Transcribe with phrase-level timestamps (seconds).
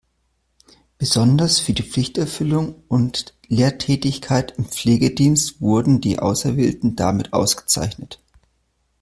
[0.97, 8.19] Besonders für die Pflichterfüllung und Lehrtätigkeit im Pflegedienst wurden die Auserwählten damit ausgezeichnet.